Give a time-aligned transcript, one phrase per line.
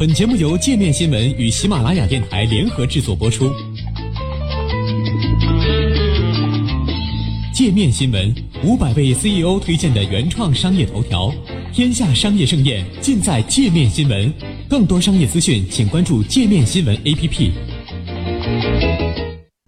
[0.00, 3.52] 本节目由界面新闻与喜马拉雅电台联合制作播出。
[7.52, 8.34] 界面新闻
[8.64, 11.30] 五百位 CEO 推荐的原创商业头条，
[11.70, 14.32] 天下商业盛宴尽在界面新闻。
[14.70, 17.52] 更多商业资讯，请关注界面新闻 APP。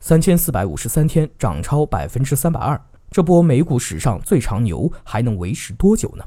[0.00, 2.80] 三千四百五十三天涨超百分之三百二，
[3.10, 6.24] 这波美股史上最长牛还能维持多久呢？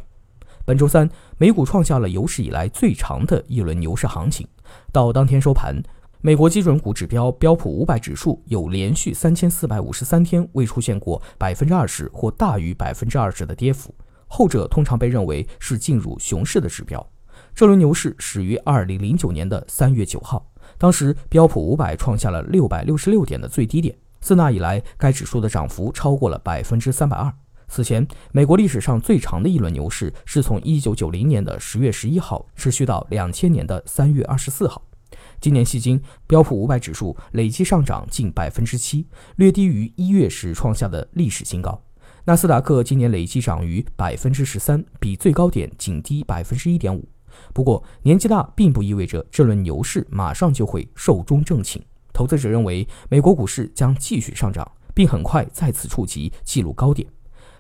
[0.68, 4.46] 本周三，美股创下了有史以来最长的一轮牛市行情。
[4.92, 5.82] 到当天收盘，
[6.20, 13.96] 美国基准股指标标普五百指数有连续三千四百五十三天未出现过百分之二十或大于百分之二十的跌幅，
[14.28, 17.02] 后者通常被认为是进入熊市的指标。
[17.56, 27.34] 这轮牛市始于二零零九年的三月九号，当时标普五百创下了六百六十六点的最低点，自那以来，该指数的涨幅超过了百分之三百二。
[27.68, 34.82] 此前，美国历史上最长的一轮牛市是从1990年的10月11号持续到2000年的3月24号。
[35.40, 41.82] 今年迄今，标普500指数累计上涨近百分之七，略低于一月时创下的历史新高。
[42.26, 47.08] 纳斯达克今年累计涨逾百分之十三，比最高点仅低百分之一点五。
[47.54, 51.82] 不过，年纪大并不意味着这轮牛市马上就会寿终正寝。
[52.12, 57.08] 投资者认为，美国股市将继续上涨，并很快再次触及纪录高点。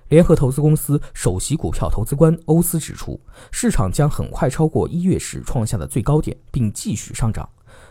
[0.09, 3.19] 联合投资公司首席股票投资官欧斯指出，
[3.51, 7.47] 市场将很快超过一月时创下的最高点，并继续上涨。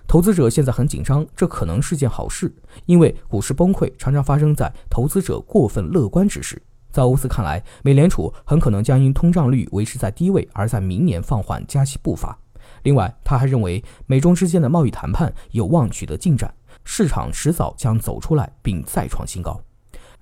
[0.07, 2.55] 投资者现在很紧张，这可能是件好事，
[2.87, 6.61] 因为股市崩溃常常发生在投资者过分乐观之时。
[6.91, 12.39] 在欧斯看来，美联储很可能将因通胀率维持在低位，而在明年放缓加息步伐。
[12.85, 19.61] 另外，他还认为美中之间的贸易谈判有望取得进展，市场迟早将走出来并再创新高。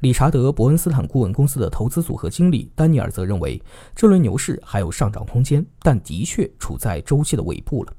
[0.01, 3.61] 理查德·伯恩斯坦顾问公司的投资组合经理丹尼尔则认为，
[3.95, 7.93] 这轮牛市还有上涨空间，但的确处在周期的尾部了。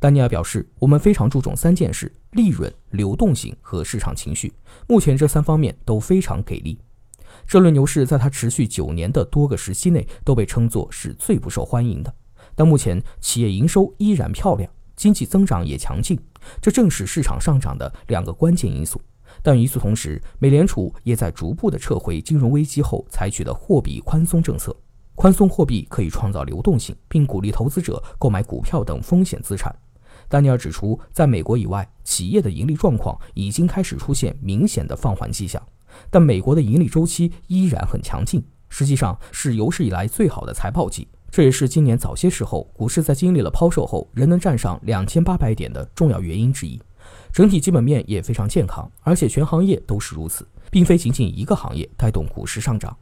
[0.00, 4.52] 丹尼尔表示：“我们非常注重三件事：利润、流动性和市场情绪。
[4.88, 6.78] 目前这三方面都非常给力。
[7.46, 12.12] 这轮牛市在它持续九年的多个时期内都被称作是最不受欢迎的，
[12.54, 16.18] 但目前企业营收依然漂亮，经济增长也强劲，
[16.60, 19.00] 这正是市场上涨的两个关键因素。”
[19.42, 24.74] 但与此同时，美联储也在逐步的撤回金融危机后采取的货币宽松政策。
[25.14, 29.74] 宽松货币可以创造流动性，并鼓励投资者购买股票等风险资产。
[30.28, 35.62] 丹尼尔指出，在美国以外，企业的盈利状况已经开始出现明显的放缓迹象，
[36.10, 41.06] 但美国的盈利周期依然很强劲，实际上是有史以来最好的财报季。
[41.30, 46.80] 这也是今年早些时候股市在经历了抛售后仍能站上两千八百点的重要原因之一。
[47.34, 52.96] 整体基本面也非常健康，而且全行业都是如此，并非仅仅一个行业带动股市上涨。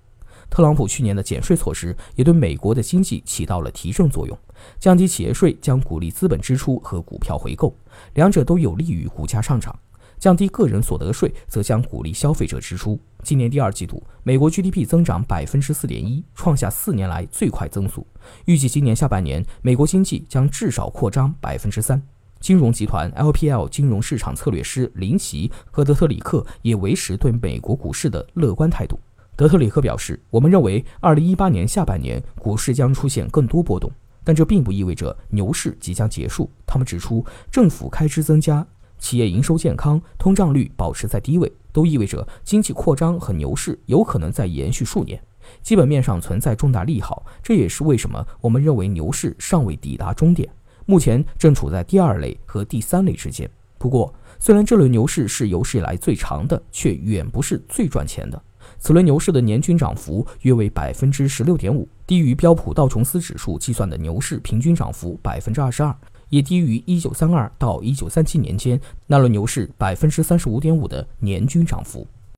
[0.48, 4.38] 特朗普去年的减税措施也对美国的经济起到了提振作用，
[4.80, 7.76] 降低企业税将鼓励资本支出和股票回购，
[8.14, 9.78] 两者都有利于股价上涨。
[10.18, 12.98] 降低个人所得税则将鼓励消费者支出。
[13.22, 18.06] 今年第二季度，美国 GDP 增长百分之四点一，创下四年来最快增速。
[18.46, 22.02] 预计今年下半年，美国经济将至少扩张百分之三。
[22.42, 28.98] 金融集团 LPL 金融市场策略师林奇和德特里克也维持对美国股市的乐观态度。
[29.36, 33.88] 德特里克表示：“我们认为2018年下半年股市将出现更多波动，
[34.24, 38.66] 但这并不意味着牛市即将结束。”他们指出，政府开支增加、
[38.98, 45.22] 企业营收健康、通胀率保持在低位，都意味着经济扩张和牛市有可能再延续数年。
[45.62, 50.48] 基本面上存在重大利好，这也是为什么我们认为牛市尚未抵达终点。
[50.86, 53.48] 目前正处在第二类和第三类之间。
[53.78, 58.40] 不过，虽然这轮牛市是有史以来最长的，却远不是最赚钱的。
[58.78, 65.92] 此轮牛市的年均涨幅约为百分之十六点五，低于标普道琼斯指数计算的牛市平均涨幅百分之二十二，
[66.28, 72.06] 也低于一九三二到一九三七年间那轮牛市百分之三十五点五的年均涨幅。